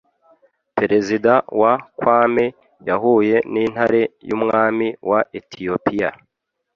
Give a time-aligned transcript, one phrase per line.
[0.77, 2.45] Perezida wa Kwame
[2.87, 6.09] yahuye n’intare y’umwami wa Etiyopiya.